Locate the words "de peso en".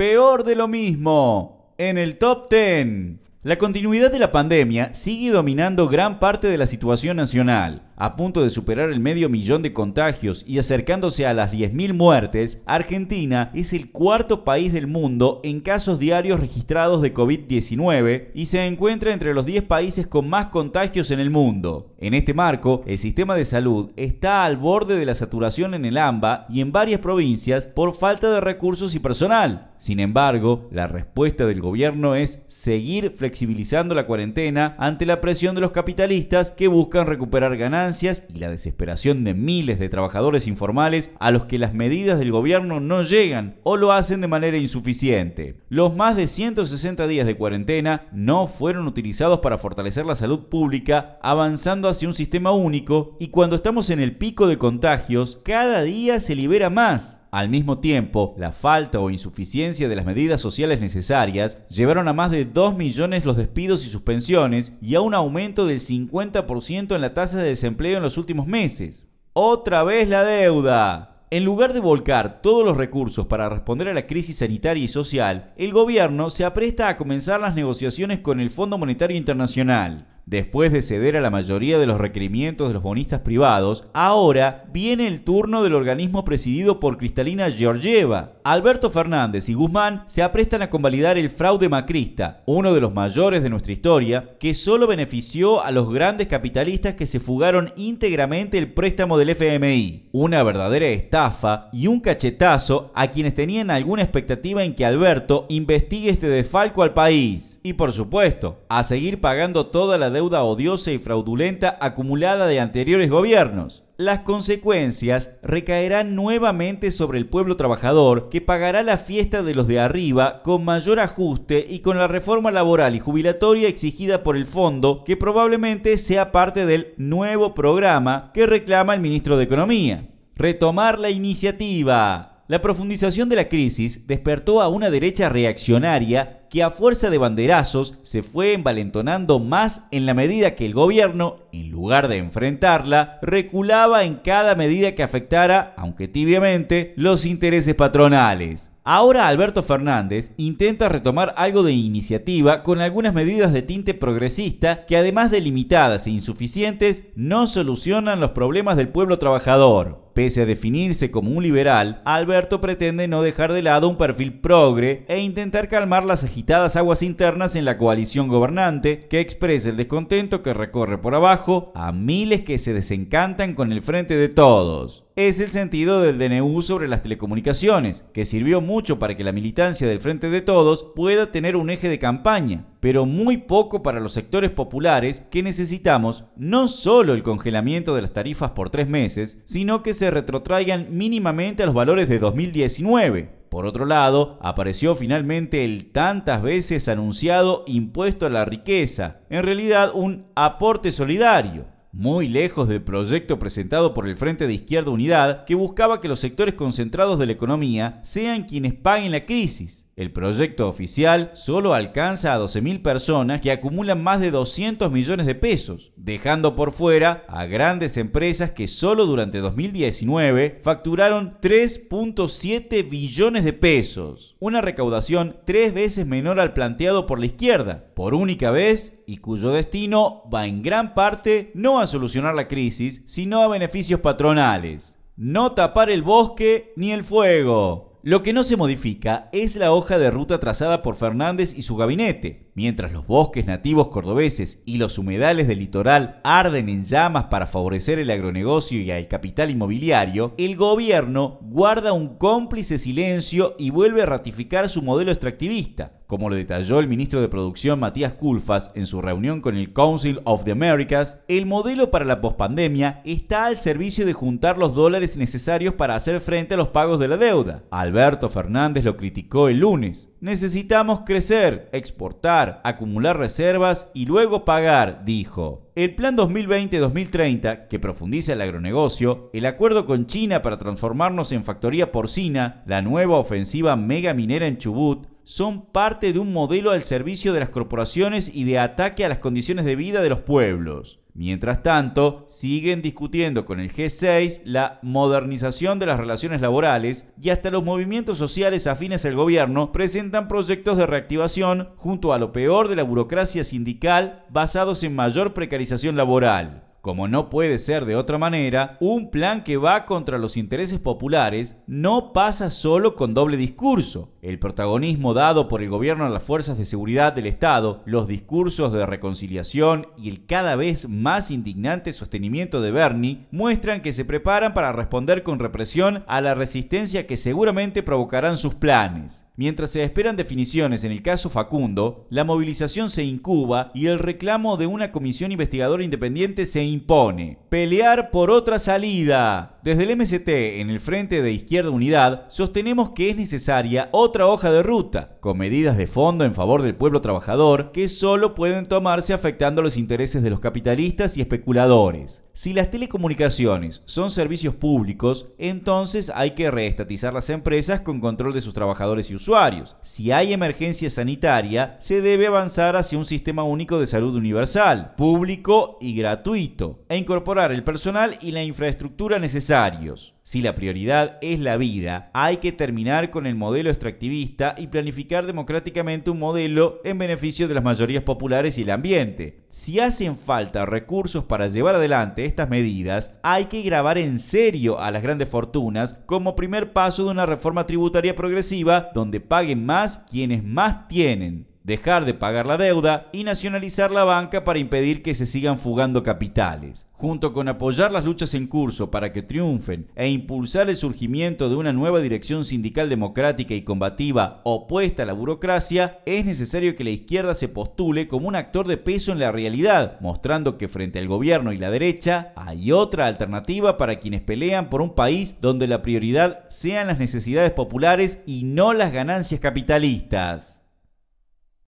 408.66-409.18